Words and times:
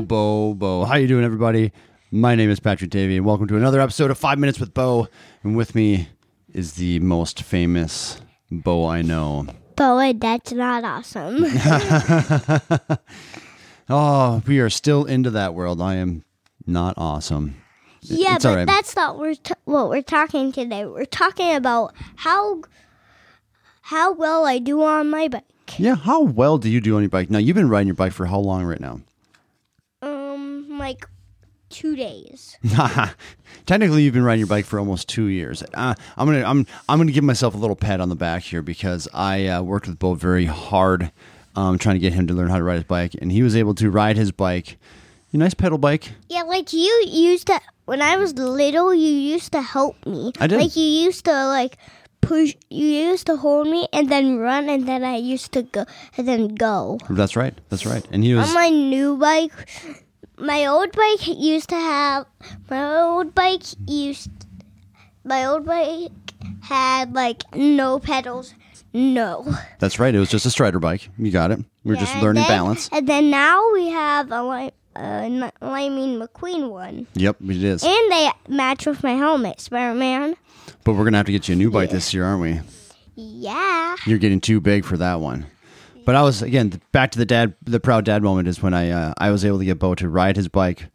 Bo, 0.00 0.54
Bo, 0.54 0.54
Bo. 0.54 0.84
How 0.84 0.96
you 0.96 1.06
doing, 1.06 1.24
everybody? 1.24 1.72
My 2.10 2.34
name 2.34 2.48
is 2.48 2.58
Patrick 2.58 2.90
Davey, 2.90 3.18
and 3.18 3.26
welcome 3.26 3.46
to 3.48 3.56
another 3.56 3.80
episode 3.80 4.10
of 4.10 4.16
Five 4.16 4.38
Minutes 4.38 4.58
with 4.58 4.72
Bo. 4.72 5.08
And 5.42 5.54
with 5.56 5.74
me 5.74 6.08
is 6.54 6.74
the 6.74 7.00
most 7.00 7.42
famous 7.42 8.20
Bo 8.50 8.86
I 8.86 9.02
know. 9.02 9.46
Bo, 9.76 10.12
that's 10.14 10.52
not 10.52 10.84
awesome. 10.84 11.44
Oh, 13.92 14.40
we 14.46 14.60
are 14.60 14.70
still 14.70 15.04
into 15.04 15.30
that 15.30 15.52
world. 15.52 15.82
I 15.82 15.96
am 15.96 16.24
not 16.64 16.94
awesome. 16.96 17.56
yeah, 18.02 18.36
it's 18.36 18.44
but 18.44 18.54
right. 18.54 18.66
that's 18.66 18.94
not 18.94 19.18
we're 19.18 19.34
t- 19.34 19.54
what 19.64 19.88
we're 19.88 20.00
talking 20.00 20.52
today. 20.52 20.86
We're 20.86 21.04
talking 21.04 21.56
about 21.56 21.92
how 22.14 22.62
how 23.82 24.12
well 24.12 24.46
I 24.46 24.60
do 24.60 24.80
on 24.84 25.10
my 25.10 25.26
bike. 25.26 25.42
Yeah, 25.76 25.96
how 25.96 26.22
well 26.22 26.56
do 26.56 26.70
you 26.70 26.80
do 26.80 26.94
on 26.94 27.02
your 27.02 27.10
bike? 27.10 27.30
Now, 27.30 27.38
you've 27.38 27.56
been 27.56 27.68
riding 27.68 27.88
your 27.88 27.96
bike 27.96 28.12
for 28.12 28.26
how 28.26 28.38
long 28.38 28.64
right 28.64 28.80
now? 28.80 29.00
Like 30.80 31.06
two 31.68 31.94
days. 31.94 32.56
Technically, 33.66 34.02
you've 34.02 34.14
been 34.14 34.24
riding 34.24 34.40
your 34.40 34.48
bike 34.48 34.64
for 34.64 34.78
almost 34.78 35.08
two 35.08 35.26
years. 35.26 35.62
Uh, 35.74 35.94
I'm 36.16 36.26
gonna 36.26 36.42
I'm 36.44 36.66
I'm 36.88 36.98
gonna 36.98 37.12
give 37.12 37.22
myself 37.22 37.54
a 37.54 37.58
little 37.58 37.76
pat 37.76 38.00
on 38.00 38.08
the 38.08 38.16
back 38.16 38.42
here 38.42 38.62
because 38.62 39.06
I 39.12 39.46
uh, 39.46 39.62
worked 39.62 39.86
with 39.86 39.98
Bo 39.98 40.14
very 40.14 40.46
hard, 40.46 41.12
um, 41.54 41.78
trying 41.78 41.96
to 41.96 42.00
get 42.00 42.12
him 42.14 42.26
to 42.28 42.34
learn 42.34 42.48
how 42.48 42.56
to 42.56 42.64
ride 42.64 42.76
his 42.76 42.84
bike, 42.84 43.14
and 43.20 43.30
he 43.30 43.42
was 43.42 43.54
able 43.54 43.74
to 43.74 43.90
ride 43.90 44.16
his 44.16 44.32
bike, 44.32 44.78
a 45.32 45.36
nice 45.36 45.54
pedal 45.54 45.78
bike. 45.78 46.12
Yeah, 46.28 46.42
like 46.42 46.72
you 46.72 47.04
used 47.06 47.46
to 47.48 47.60
when 47.84 48.02
I 48.02 48.16
was 48.16 48.34
little. 48.34 48.94
You 48.94 49.12
used 49.12 49.52
to 49.52 49.62
help 49.62 50.04
me. 50.06 50.32
I 50.40 50.46
did. 50.46 50.58
Like 50.58 50.76
you 50.76 50.84
used 50.84 51.26
to 51.26 51.46
like 51.46 51.76
push. 52.20 52.54
You 52.70 52.86
used 52.86 53.26
to 53.26 53.36
hold 53.36 53.68
me 53.68 53.86
and 53.92 54.10
then 54.10 54.38
run, 54.38 54.68
and 54.68 54.88
then 54.88 55.04
I 55.04 55.16
used 55.16 55.52
to 55.52 55.62
go 55.62 55.84
and 56.16 56.26
then 56.26 56.54
go. 56.54 56.98
That's 57.10 57.36
right. 57.36 57.56
That's 57.68 57.84
right. 57.86 58.04
And 58.10 58.24
he 58.24 58.34
was 58.34 58.48
On 58.48 58.54
my 58.54 58.70
new 58.70 59.16
bike, 59.18 59.52
my 60.40 60.66
old 60.66 60.92
bike 60.92 61.26
used 61.26 61.68
to 61.70 61.76
have 61.76 62.26
my 62.68 63.00
old 63.02 63.34
bike 63.34 63.62
used 63.86 64.30
my 65.24 65.44
old 65.44 65.66
bike 65.66 66.10
had 66.62 67.14
like 67.14 67.42
no 67.54 67.98
pedals, 67.98 68.54
no. 68.92 69.54
that's 69.78 69.98
right. 69.98 70.14
It 70.14 70.18
was 70.18 70.30
just 70.30 70.46
a 70.46 70.50
strider 70.50 70.78
bike. 70.78 71.08
You 71.18 71.30
got 71.30 71.50
it. 71.50 71.60
We 71.84 71.94
are 71.94 71.98
just 71.98 72.14
learning 72.16 72.42
then- 72.42 72.50
balance. 72.50 72.88
And 72.92 73.06
then 73.06 73.30
now 73.30 73.62
we 73.72 73.88
have 73.90 74.30
a 74.32 74.42
Li- 74.42 74.72
uh, 74.96 75.50
Liming 75.60 76.18
McQueen 76.18 76.68
one, 76.70 77.06
Yep, 77.14 77.36
it 77.48 77.62
is. 77.64 77.84
and 77.84 78.12
they 78.12 78.30
match 78.48 78.86
with 78.86 79.02
my 79.02 79.12
helmet, 79.12 79.60
Spider 79.60 79.94
Man. 79.94 80.36
But 80.84 80.94
we're 80.94 81.04
gonna 81.04 81.16
have 81.18 81.26
to 81.26 81.32
get 81.32 81.48
you 81.48 81.54
a 81.54 81.58
new 81.58 81.70
bike 81.70 81.90
this 81.90 82.12
year, 82.14 82.24
aren't 82.24 82.42
we? 82.42 82.60
Yeah. 83.14 83.96
You're 84.06 84.18
getting 84.18 84.40
too 84.40 84.60
big 84.60 84.84
for 84.84 84.96
that 84.96 85.20
one. 85.20 85.46
But 86.04 86.14
I 86.14 86.22
was 86.22 86.42
again 86.42 86.80
back 86.92 87.10
to 87.12 87.18
the 87.18 87.26
dad, 87.26 87.54
the 87.62 87.80
proud 87.80 88.04
dad 88.04 88.22
moment 88.22 88.48
is 88.48 88.62
when 88.62 88.74
I 88.74 88.90
uh, 88.90 89.14
I 89.18 89.30
was 89.30 89.44
able 89.44 89.58
to 89.58 89.64
get 89.64 89.78
Bo 89.78 89.94
to 89.96 90.08
ride 90.08 90.36
his 90.36 90.48
bike, 90.48 90.86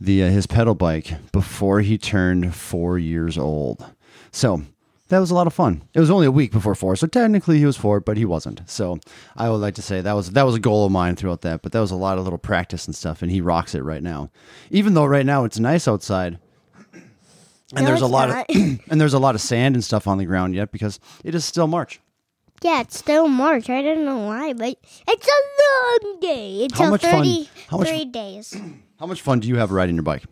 the 0.00 0.24
uh, 0.24 0.28
his 0.30 0.46
pedal 0.46 0.74
bike 0.74 1.14
before 1.32 1.80
he 1.80 1.96
turned 1.96 2.54
four 2.54 2.98
years 2.98 3.38
old. 3.38 3.84
So 4.30 4.62
that 5.08 5.20
was 5.20 5.30
a 5.30 5.34
lot 5.34 5.46
of 5.46 5.54
fun. 5.54 5.82
It 5.94 6.00
was 6.00 6.10
only 6.10 6.26
a 6.26 6.30
week 6.30 6.52
before 6.52 6.74
four, 6.74 6.96
so 6.96 7.06
technically 7.06 7.58
he 7.58 7.64
was 7.64 7.78
four, 7.78 7.98
but 8.00 8.16
he 8.18 8.24
wasn't. 8.26 8.60
So 8.68 8.98
I 9.36 9.48
would 9.48 9.56
like 9.56 9.74
to 9.76 9.82
say 9.82 10.00
that 10.02 10.12
was 10.12 10.32
that 10.32 10.42
was 10.42 10.56
a 10.56 10.60
goal 10.60 10.84
of 10.84 10.92
mine 10.92 11.16
throughout 11.16 11.40
that. 11.42 11.62
But 11.62 11.72
that 11.72 11.80
was 11.80 11.90
a 11.90 11.96
lot 11.96 12.18
of 12.18 12.24
little 12.24 12.38
practice 12.38 12.86
and 12.86 12.94
stuff, 12.94 13.22
and 13.22 13.30
he 13.30 13.40
rocks 13.40 13.74
it 13.74 13.82
right 13.82 14.02
now. 14.02 14.30
Even 14.70 14.94
though 14.94 15.06
right 15.06 15.24
now 15.26 15.44
it's 15.44 15.58
nice 15.58 15.88
outside. 15.88 16.38
And 17.74 17.84
No, 17.84 17.86
there's 17.90 18.00
a 18.00 18.06
lot 18.06 18.28
not. 18.30 18.50
of 18.50 18.56
and 18.88 19.00
there's 19.00 19.14
a 19.14 19.18
lot 19.18 19.34
of 19.34 19.40
sand 19.40 19.76
and 19.76 19.84
stuff 19.84 20.06
on 20.06 20.18
the 20.18 20.24
ground 20.24 20.54
yet 20.54 20.72
because 20.72 20.98
it 21.22 21.34
is 21.34 21.44
still 21.44 21.66
March. 21.66 22.00
Yeah, 22.62 22.80
it's 22.80 22.98
still 22.98 23.28
March. 23.28 23.70
I 23.70 23.82
don't 23.82 24.04
know 24.04 24.18
why, 24.18 24.52
but 24.52 24.76
it's 25.06 25.28
a 25.28 25.40
long 26.08 26.20
day. 26.20 26.64
It's 26.64 26.78
How 26.78 26.90
much 26.90 27.02
fun- 27.02 27.24
33 27.24 27.48
how 27.68 27.78
much- 27.78 28.12
days. 28.12 28.56
How 28.98 29.06
much 29.06 29.22
fun 29.22 29.38
do 29.38 29.46
you 29.46 29.54
have 29.56 29.70
riding 29.70 29.94
your 29.94 30.02
bike? 30.02 30.24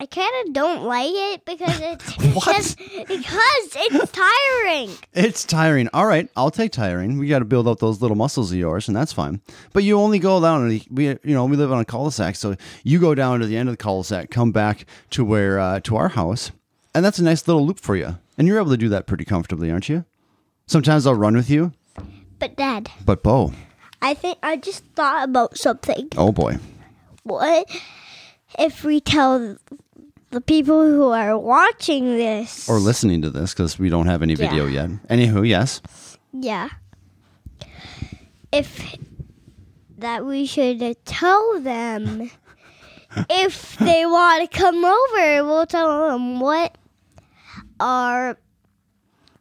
I 0.00 0.06
kind 0.06 0.30
of 0.48 0.52
don't 0.54 0.82
like 0.84 1.10
it 1.12 1.44
because 1.44 1.78
it's 1.80 2.14
just- 2.46 2.78
because 3.06 3.68
it's 3.76 4.10
tiring. 4.12 4.90
It's 5.12 5.44
tiring. 5.44 5.88
All 5.92 6.06
right, 6.06 6.28
I'll 6.36 6.50
take 6.50 6.72
tiring. 6.72 7.18
We 7.18 7.28
got 7.28 7.40
to 7.40 7.44
build 7.44 7.68
up 7.68 7.78
those 7.78 8.00
little 8.02 8.16
muscles 8.16 8.50
of 8.50 8.58
yours, 8.58 8.88
and 8.88 8.96
that's 8.96 9.12
fine. 9.12 9.40
But 9.72 9.84
you 9.84 10.00
only 10.00 10.18
go 10.18 10.40
down. 10.40 10.62
and 10.68 10.84
We, 10.90 11.08
you 11.08 11.18
know, 11.24 11.44
we 11.44 11.56
live 11.56 11.70
on 11.70 11.78
a 11.80 11.84
cul-de-sac, 11.84 12.34
so 12.34 12.56
you 12.82 12.98
go 12.98 13.14
down 13.14 13.38
to 13.40 13.46
the 13.46 13.56
end 13.56 13.68
of 13.68 13.74
the 13.74 13.82
cul-de-sac, 13.82 14.30
come 14.30 14.50
back 14.52 14.86
to 15.10 15.24
where 15.24 15.60
uh, 15.60 15.80
to 15.80 15.94
our 15.96 16.08
house, 16.08 16.50
and 16.94 17.04
that's 17.04 17.18
a 17.18 17.24
nice 17.24 17.46
little 17.46 17.64
loop 17.66 17.78
for 17.80 17.96
you. 17.96 18.18
And 18.38 18.46
you're 18.48 18.58
able 18.58 18.70
to 18.70 18.76
do 18.76 18.88
that 18.90 19.06
pretty 19.06 19.24
comfortably, 19.24 19.70
aren't 19.70 19.88
you? 19.88 20.04
Sometimes 20.66 21.06
I'll 21.06 21.14
run 21.14 21.34
with 21.36 21.50
you, 21.50 21.72
But 22.38 22.56
Dad, 22.56 22.90
but 23.04 23.22
Bo, 23.22 23.52
I 24.00 24.14
think 24.14 24.38
I 24.42 24.56
just 24.56 24.84
thought 24.96 25.24
about 25.28 25.58
something. 25.58 26.08
oh 26.16 26.32
boy, 26.32 26.58
What 27.24 27.68
if 28.58 28.82
we 28.84 29.00
tell 29.00 29.56
the 30.30 30.40
people 30.40 30.82
who 30.86 31.08
are 31.10 31.36
watching 31.38 32.04
this? 32.16 32.68
or 32.68 32.78
listening 32.78 33.20
to 33.22 33.30
this 33.30 33.52
because 33.52 33.78
we 33.78 33.88
don't 33.88 34.06
have 34.06 34.22
any 34.22 34.34
video 34.36 34.66
Yeah. 34.66 34.86
yet. 34.86 34.90
Anywho, 35.08 35.46
yes, 35.46 35.82
Yeah. 36.32 36.68
If 38.52 38.96
that 39.98 40.24
we 40.24 40.46
should 40.46 40.96
tell 41.04 41.60
them 41.60 42.30
if 43.28 43.76
they 43.78 44.06
want 44.06 44.50
to 44.50 44.58
come 44.58 44.84
over, 44.84 45.44
we'll 45.44 45.66
tell 45.66 46.10
them 46.10 46.40
what 46.40 46.76
our 47.78 48.36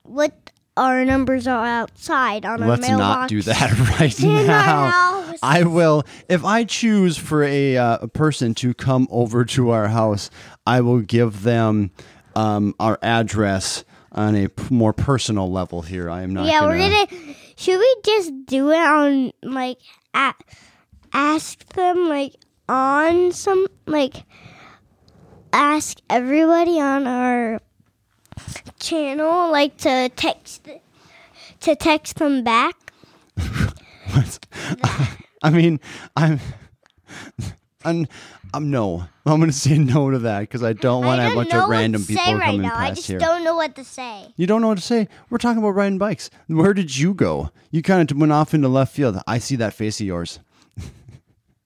what 0.04 0.52
our 0.78 1.04
numbers 1.04 1.46
are 1.46 1.66
outside 1.66 2.46
on 2.46 2.64
our 2.64 2.70
let's 2.70 2.82
mailbox. 2.82 3.00
not 3.00 3.30
do 3.30 3.42
that 3.44 4.00
right 4.00 4.24
our 4.24 4.46
now. 4.48 5.34
I 5.44 5.64
will 5.64 6.04
if 6.28 6.44
I 6.46 6.64
choose 6.64 7.18
for 7.18 7.44
a, 7.44 7.78
uh, 7.78 7.98
a 8.02 8.08
person 8.08 8.54
to 8.56 8.74
come 8.74 9.08
over 9.12 9.46
to 9.46 9.70
our 9.72 9.88
house, 9.90 10.30
I 10.66 10.82
will 10.82 11.02
give 11.02 11.44
them 11.44 11.92
um, 12.36 12.74
our 12.80 12.98
address 13.02 13.84
on 14.12 14.36
a 14.36 14.48
p- 14.48 14.74
more 14.74 14.94
personal 14.94 15.52
level. 15.52 15.82
Here, 15.82 16.10
I 16.10 16.24
am 16.24 16.34
not. 16.34 16.46
yeah, 16.48 16.62
gonna, 16.62 16.68
we're 16.68 17.08
gonna. 17.08 17.36
Should 17.58 17.78
we 17.80 17.96
just 18.04 18.46
do 18.46 18.72
it 18.72 18.80
on 18.80 19.32
like 19.44 19.80
a 20.14 20.34
ask 21.14 21.66
them 21.74 22.08
like 22.08 22.36
on 22.70 23.32
some 23.32 23.68
like 23.86 24.24
ask 25.52 25.98
everybody 26.10 26.80
on 26.80 27.08
our 27.08 27.60
channel 28.80 29.52
like 29.52 29.76
to 29.78 30.10
text 30.16 30.68
to 31.62 31.76
text 31.76 32.18
them 32.18 32.44
back? 32.44 32.76
I 35.42 35.50
mean, 35.50 35.80
I'm. 36.16 36.40
I'm, 37.86 38.08
I'm 38.54 38.70
no. 38.72 39.06
I'm 39.26 39.40
going 39.40 39.52
to 39.52 39.56
say 39.58 39.78
no 39.78 40.10
to 40.10 40.20
that 40.20 40.42
because 40.42 40.64
I 40.64 40.74
don't 40.74 41.06
want 41.06 41.20
to 41.20 41.24
have 41.24 41.34
a 41.34 41.36
bunch 41.36 41.54
of 41.54 41.70
random 41.70 42.04
people 42.04 42.34
right 42.34 42.46
coming 42.46 42.62
now. 42.64 42.76
I 42.76 42.90
past 42.90 42.96
just 42.98 43.08
here. 43.08 43.20
don't 43.20 43.44
know 43.44 43.56
what 43.56 43.76
to 43.76 43.84
say. 43.84 44.34
You 44.36 44.48
don't 44.48 44.62
know 44.62 44.68
what 44.68 44.78
to 44.80 44.84
say. 44.84 45.08
We're 45.30 45.38
talking 45.38 45.60
about 45.60 45.70
riding 45.70 45.98
bikes. 45.98 46.30
Where 46.48 46.74
did 46.74 46.98
you 46.98 47.14
go? 47.14 47.52
You 47.72 47.82
kind 47.82 48.12
of 48.12 48.18
went 48.18 48.32
off 48.32 48.54
into 48.54 48.68
left 48.68 48.94
field. 48.94 49.20
I 49.28 49.38
see 49.38 49.56
that 49.58 49.74
face 49.74 50.02
of 50.02 50.08
yours. 50.08 50.40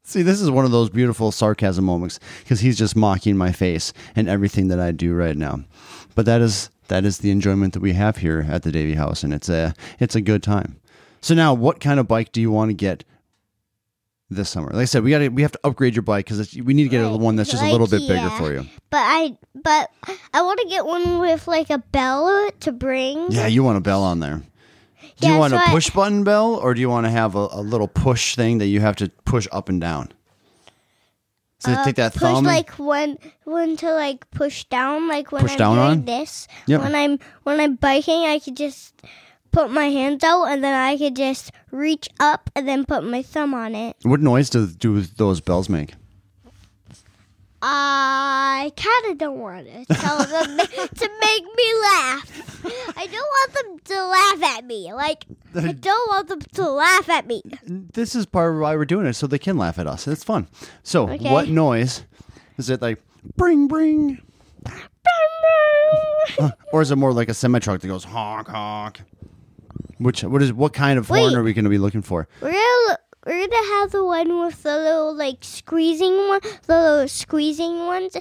See, 0.04 0.22
this 0.22 0.42
is 0.42 0.50
one 0.52 0.66
of 0.66 0.72
those 0.72 0.90
beautiful 0.90 1.32
sarcasm 1.32 1.86
moments 1.86 2.20
because 2.44 2.60
he's 2.60 2.78
just 2.78 2.96
mocking 2.96 3.38
my 3.38 3.52
face 3.52 3.94
and 4.16 4.28
everything 4.28 4.68
that 4.70 4.80
I 4.80 4.92
do 4.92 5.14
right 5.14 5.38
now. 5.38 5.64
But 6.16 6.26
that 6.26 6.42
is 6.42 6.70
that 6.88 7.06
is 7.06 7.20
the 7.20 7.32
enjoyment 7.32 7.74
that 7.74 7.80
we 7.80 7.94
have 7.94 8.18
here 8.18 8.46
at 8.50 8.64
the 8.64 8.72
Davy 8.72 8.96
House, 8.96 9.24
and 9.24 9.34
it's 9.34 9.50
a 9.50 9.74
it's 10.00 10.16
a 10.16 10.22
good 10.22 10.44
time. 10.44 10.80
So 11.22 11.34
now, 11.34 11.54
what 11.54 11.80
kind 11.80 12.00
of 12.00 12.08
bike 12.08 12.32
do 12.32 12.42
you 12.42 12.52
want 12.52 12.70
to 12.70 12.74
get 12.74 13.04
this 14.30 14.50
summer? 14.50 14.68
Like 14.68 14.84
I 14.84 14.86
said, 14.86 15.04
we 15.04 15.10
got 15.10 15.20
to 15.20 15.30
we 15.30 15.42
have 15.42 15.54
to 15.54 15.60
upgrade 15.64 15.96
your 15.96 16.04
bike 16.04 16.26
because 16.26 16.54
we 16.56 16.74
need 16.74 16.84
to 16.84 16.90
get 16.90 17.00
a 17.00 17.10
one 17.10 17.36
that's 17.36 17.50
just 17.50 17.64
a 17.64 17.72
little 17.72 17.88
bit 17.88 18.02
bigger 18.02 18.16
yeah. 18.16 18.38
for 18.38 18.52
you. 18.52 18.68
But 18.90 18.98
I 18.98 19.38
but 19.56 19.90
I 20.34 20.42
want 20.42 20.60
to 20.60 20.68
get 20.68 20.86
one 20.86 21.20
with 21.20 21.48
like 21.48 21.70
a 21.70 21.80
bell 21.80 22.52
to 22.60 22.72
bring. 22.72 23.32
Yeah, 23.32 23.48
you 23.48 23.64
want 23.64 23.78
a 23.78 23.82
bell 23.82 24.04
on 24.04 24.20
there. 24.20 24.42
Do 25.24 25.32
you 25.32 25.38
want 25.38 25.54
a 25.54 25.58
I- 25.58 25.70
push 25.70 25.90
button 25.90 26.24
bell 26.24 26.56
or 26.56 26.74
do 26.74 26.82
you 26.82 26.90
want 26.90 27.06
to 27.06 27.12
have 27.12 27.36
a, 27.36 27.48
a 27.52 27.62
little 27.62 27.88
push 27.88 28.36
thing 28.36 28.58
that 28.60 28.68
you 28.68 28.80
have 28.82 28.96
to 28.98 29.10
push 29.26 29.48
up 29.52 29.70
and 29.70 29.80
down? 29.82 30.12
So 31.60 31.72
Uh, 31.72 31.86
take 31.86 31.96
that 31.96 32.12
push 32.14 32.22
thumb. 32.22 32.44
like 32.44 32.72
when 32.72 33.18
one 33.46 33.78
to 33.78 33.94
like 33.94 34.30
push 34.32 34.66
down 34.66 35.08
like 35.08 35.32
when 35.32 35.42
Push 35.44 35.52
I'm 35.54 35.58
down 35.58 35.78
on? 35.80 36.06
this. 36.06 36.48
Yep. 36.68 36.82
When 36.82 36.94
I'm 36.96 37.20
when 37.44 37.60
I'm 37.62 37.76
biking, 37.76 38.26
I 38.26 38.40
could 38.40 38.58
just 38.58 38.94
put 39.52 39.72
my 39.72 39.86
hands 39.86 40.24
out 40.26 40.46
and 40.46 40.62
then 40.64 40.74
I 40.76 40.98
could 40.98 41.16
just 41.16 41.52
reach 41.72 42.10
up 42.20 42.50
and 42.56 42.68
then 42.68 42.86
put 42.86 43.04
my 43.06 43.22
thumb 43.22 43.54
on 43.54 43.76
it. 43.76 43.96
what 44.04 44.20
noise 44.20 44.50
do, 44.50 44.68
do 44.68 45.00
those 45.02 45.40
bells 45.42 45.70
make? 45.70 45.94
I 47.66 48.72
kind 48.76 49.12
of 49.12 49.18
don't 49.18 49.40
want 49.40 49.68
to 49.68 49.86
tell 49.96 50.18
them 50.18 50.58
to 50.58 51.10
make 51.22 51.44
me 51.56 51.74
laugh. 51.82 52.62
I 52.98 53.08
don't 53.08 53.08
want 53.08 53.12
them 53.12 53.13
to 53.86 54.06
laugh 54.06 54.44
at 54.44 54.66
me. 54.66 54.94
Like 54.94 55.26
I 55.56 55.72
don't 55.72 56.10
want 56.10 56.28
them 56.30 56.42
to 56.42 56.70
laugh 56.70 57.10
at 57.10 57.28
me. 57.28 57.42
This 57.66 58.16
is 58.16 58.26
part 58.26 58.54
of 58.54 58.60
why 58.62 58.76
we're 58.76 58.86
doing 58.86 59.06
it, 59.06 59.14
so 59.14 59.28
they 59.28 59.40
can 59.40 59.58
laugh 59.58 59.78
at 59.80 59.88
us. 59.88 60.08
It's 60.08 60.24
fun. 60.24 60.48
So, 60.84 61.10
Okay. 61.10 61.32
what 61.32 61.48
noise 61.50 62.06
is 62.58 62.70
it 62.70 62.82
like? 62.82 63.02
Bring, 63.38 63.68
bring, 63.68 64.22
or 66.74 66.82
is 66.82 66.92
it 66.92 66.96
more 66.98 67.14
like 67.14 67.30
a 67.30 67.34
semi 67.34 67.60
truck 67.60 67.80
that 67.82 67.88
goes 67.88 68.04
honk, 68.04 68.48
honk? 68.50 69.02
Which 69.98 70.24
what 70.24 70.42
is 70.42 70.52
what 70.52 70.74
kind 70.74 71.00
of 71.00 71.08
horn 71.08 71.22
Wait. 71.22 71.34
are 71.36 71.44
we 71.44 71.54
going 71.54 71.64
to 71.66 71.70
be 71.70 71.78
looking 71.78 72.02
for? 72.02 72.28
We're 72.42 72.52
gonna, 72.52 72.98
we're 73.26 73.48
gonna 73.48 73.68
have 73.80 73.92
the 73.92 74.04
one 74.04 74.40
with 74.42 74.64
the 74.64 74.78
little 74.78 75.16
like 75.16 75.38
squeezing 75.42 76.16
one, 76.28 76.42
the 76.68 76.80
little 76.82 77.08
squeezing 77.08 77.86
ones 77.86 78.18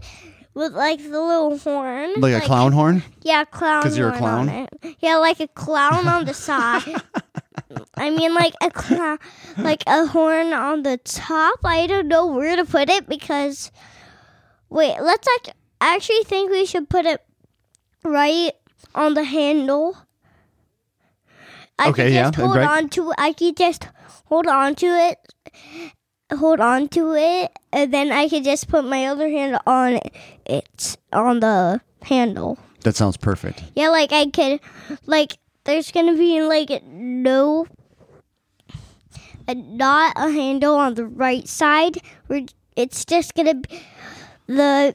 with 0.54 0.72
like 0.74 0.98
the 1.02 1.20
little 1.20 1.58
horn, 1.58 2.14
Like, 2.20 2.34
a 2.34 2.40
clown 2.46 2.72
horn? 2.72 3.02
Yeah, 3.22 3.44
clown. 3.44 3.82
Because 3.82 3.96
you're 3.98 4.10
a 4.10 4.16
clown? 4.18 4.68
Yeah, 5.00 5.16
like 5.16 5.40
a 5.40 5.48
clown 5.48 6.06
on 6.08 6.24
the 6.24 6.34
side. 6.34 6.82
I 7.96 8.10
mean, 8.10 8.34
like 8.34 8.54
a 8.62 8.70
clown, 8.70 9.18
like 9.58 9.82
a 9.86 10.06
horn 10.06 10.52
on 10.52 10.82
the 10.82 10.98
top. 10.98 11.60
I 11.64 11.86
don't 11.86 12.08
know 12.08 12.26
where 12.26 12.56
to 12.56 12.64
put 12.64 12.88
it 12.88 13.08
because. 13.08 13.70
Wait, 14.68 14.96
let's 15.00 15.26
like. 15.28 15.54
Actually 15.80 16.22
think 16.24 16.50
we 16.50 16.64
should 16.64 16.88
put 16.88 17.06
it 17.06 17.20
right 18.04 18.52
on 18.94 19.14
the 19.14 19.24
handle. 19.24 19.96
I 21.78 21.88
Okay, 21.88 22.04
could 22.04 22.12
yeah, 22.12 22.22
just 22.30 22.36
hold 22.36 22.56
right. 22.56 22.78
on 22.78 22.88
to. 22.90 23.12
I 23.18 23.32
could 23.32 23.56
just 23.56 23.88
hold 24.26 24.46
on 24.46 24.74
to 24.76 24.86
it. 24.86 25.18
Hold 26.38 26.60
on 26.60 26.88
to 26.88 27.14
it, 27.14 27.50
and 27.72 27.92
then 27.92 28.10
I 28.12 28.28
could 28.28 28.44
just 28.44 28.68
put 28.68 28.84
my 28.84 29.06
other 29.06 29.28
hand 29.28 29.58
on 29.66 30.00
it. 30.46 30.96
On 31.12 31.40
the 31.40 31.80
handle. 32.02 32.58
That 32.84 32.96
sounds 32.96 33.16
perfect. 33.16 33.62
Yeah, 33.76 33.88
like 33.90 34.12
I 34.12 34.26
could, 34.26 34.60
like 35.06 35.36
there's 35.64 35.92
gonna 35.92 36.16
be 36.16 36.42
like 36.42 36.82
no, 36.84 37.66
a, 39.46 39.54
not 39.54 40.12
a 40.16 40.30
handle 40.30 40.74
on 40.76 40.94
the 40.94 41.06
right 41.06 41.46
side. 41.46 41.98
Where 42.26 42.42
it's 42.76 43.04
just 43.04 43.34
gonna 43.34 43.54
be 43.54 43.80
the 44.46 44.94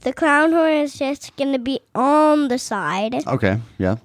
the 0.00 0.12
clown 0.12 0.52
horn 0.52 0.72
is 0.72 0.94
just 0.98 1.36
gonna 1.36 1.58
be 1.58 1.80
on 1.94 2.48
the 2.48 2.58
side, 2.58 3.14
Okay. 3.26 3.60
Yeah. 3.78 3.96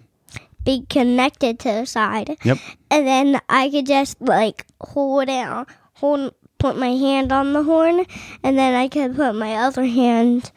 be 0.64 0.86
connected 0.90 1.60
to 1.60 1.70
the 1.72 1.86
side, 1.86 2.38
Yep. 2.44 2.58
and 2.92 3.08
then 3.08 3.42
I 3.50 3.70
could 3.70 3.86
just 3.88 4.22
like 4.22 4.66
hold 4.82 5.28
it, 5.30 5.48
on, 5.48 5.66
hold, 6.00 6.34
put 6.58 6.78
my 6.78 6.90
hand 6.90 7.32
on 7.32 7.54
the 7.54 7.64
horn, 7.64 8.06
and 8.44 8.58
then 8.58 8.74
I 8.74 8.88
could 8.88 9.16
put 9.16 9.34
my 9.34 9.56
other 9.56 9.86
hand, 9.86 10.52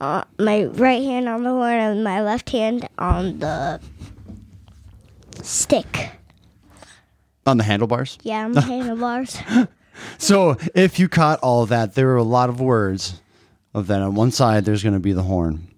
uh, 0.00 0.24
my 0.38 0.64
right 0.64 1.02
hand 1.02 1.28
on 1.28 1.42
the 1.42 1.50
horn, 1.50 1.74
and 1.74 2.04
my 2.04 2.22
left 2.22 2.50
hand 2.50 2.88
on 2.98 3.38
the 3.38 3.80
stick. 5.42 6.10
On 7.46 7.56
the 7.58 7.64
handlebars. 7.64 8.18
Yeah, 8.22 8.44
on 8.44 8.52
the 8.52 8.60
handlebars. 8.72 9.38
So 10.18 10.56
if 10.74 10.98
you 10.98 11.08
caught 11.08 11.38
all 11.40 11.66
that, 11.66 11.94
there 11.94 12.06
were 12.06 12.16
a 12.16 12.22
lot 12.22 12.48
of 12.48 12.60
words 12.60 13.20
of 13.74 13.86
that. 13.86 14.02
On 14.02 14.14
one 14.14 14.30
side, 14.30 14.64
there's 14.64 14.82
going 14.82 14.94
to 14.94 15.00
be 15.00 15.12
the 15.12 15.22
horn. 15.22 15.68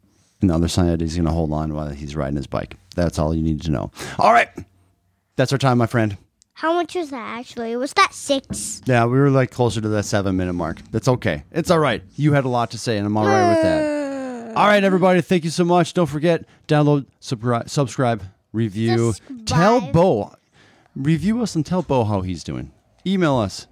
And 0.40 0.50
the 0.50 0.54
other 0.54 0.68
side, 0.68 1.00
he's 1.00 1.16
going 1.16 1.26
to 1.26 1.32
hold 1.32 1.52
on 1.52 1.74
while 1.74 1.88
he's 1.90 2.14
riding 2.14 2.36
his 2.36 2.46
bike. 2.46 2.76
That's 2.94 3.18
all 3.18 3.34
you 3.34 3.42
need 3.42 3.62
to 3.62 3.70
know. 3.70 3.90
All 4.18 4.32
right. 4.32 4.48
That's 5.36 5.52
our 5.52 5.58
time, 5.58 5.78
my 5.78 5.86
friend. 5.86 6.16
How 6.58 6.72
much 6.72 6.96
was 6.96 7.10
that 7.10 7.38
actually? 7.38 7.76
Was 7.76 7.92
that 7.92 8.12
six? 8.12 8.82
Yeah, 8.84 9.04
we 9.04 9.16
were 9.16 9.30
like 9.30 9.52
closer 9.52 9.80
to 9.80 9.88
that 9.90 10.02
seven 10.02 10.36
minute 10.36 10.54
mark. 10.54 10.78
That's 10.90 11.06
okay. 11.06 11.44
It's 11.52 11.70
all 11.70 11.78
right. 11.78 12.02
You 12.16 12.32
had 12.32 12.44
a 12.44 12.48
lot 12.48 12.72
to 12.72 12.78
say, 12.78 12.98
and 12.98 13.06
I'm 13.06 13.16
all 13.16 13.24
right 13.26 13.50
with 13.50 13.62
that. 13.62 13.98
All 14.56 14.66
right, 14.66 14.82
everybody. 14.82 15.20
Thank 15.20 15.44
you 15.44 15.50
so 15.50 15.62
much. 15.62 15.94
Don't 15.94 16.08
forget, 16.08 16.44
download, 16.66 17.06
subscribe, 17.20 17.68
subscribe 17.68 18.24
review. 18.52 19.12
Tell 19.44 19.78
Subscribe. 19.82 19.92
Bo. 19.92 20.34
Review 20.96 21.42
us 21.42 21.54
and 21.54 21.64
tell 21.64 21.82
Bo 21.82 22.02
how 22.02 22.22
he's 22.22 22.42
doing. 22.42 22.72
Email 23.06 23.36
us. 23.36 23.68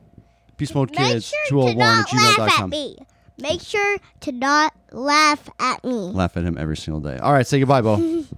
Beast 0.57 0.77
Mode 0.77 0.91
Make 0.91 0.99
Kids 0.99 1.27
sure 1.49 1.67
to 1.67 1.75
201 1.75 1.79
not 1.79 2.07
at 2.07 2.15
laugh 2.15 2.39
at 2.39 2.51
gmail.com. 2.53 2.71
me. 2.71 2.97
Make 3.41 3.63
sure 3.63 3.97
to 4.21 4.31
not 4.31 4.75
laugh 4.93 5.49
at 5.59 5.83
me. 5.83 5.91
Laugh 5.91 6.37
at 6.37 6.45
him 6.45 6.57
every 6.57 6.77
single 6.77 7.01
day. 7.01 7.19
All 7.19 7.33
right, 7.33 7.47
say 7.47 7.59
goodbye, 7.59 7.81
Bo. 7.83 8.25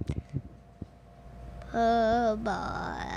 Uh, 1.71 2.35
bye. 2.37 3.08